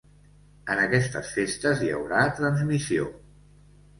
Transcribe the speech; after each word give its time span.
En 0.75 0.79
aquestes 0.85 1.33
festes 1.35 1.83
hi 1.87 1.91
haurà 1.97 2.23
transmissió. 2.39 3.07